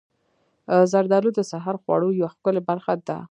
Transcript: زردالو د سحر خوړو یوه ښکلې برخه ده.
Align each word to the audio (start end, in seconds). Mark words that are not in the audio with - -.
زردالو 0.91 1.31
د 1.35 1.39
سحر 1.51 1.75
خوړو 1.83 2.09
یوه 2.19 2.29
ښکلې 2.35 2.61
برخه 2.69 2.93
ده. 3.07 3.17